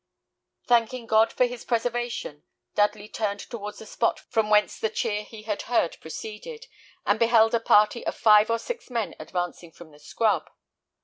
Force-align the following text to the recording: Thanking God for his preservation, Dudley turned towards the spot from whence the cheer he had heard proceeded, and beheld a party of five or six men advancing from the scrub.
Thanking 0.65 1.05
God 1.05 1.31
for 1.31 1.45
his 1.45 1.63
preservation, 1.63 2.43
Dudley 2.73 3.07
turned 3.07 3.39
towards 3.41 3.77
the 3.77 3.85
spot 3.85 4.19
from 4.19 4.49
whence 4.49 4.79
the 4.79 4.89
cheer 4.89 5.21
he 5.21 5.43
had 5.43 5.61
heard 5.69 5.97
proceeded, 6.01 6.65
and 7.05 7.19
beheld 7.19 7.53
a 7.53 7.59
party 7.59 8.03
of 8.07 8.15
five 8.15 8.49
or 8.49 8.57
six 8.57 8.89
men 8.89 9.13
advancing 9.19 9.71
from 9.71 9.91
the 9.91 9.99
scrub. 9.99 10.49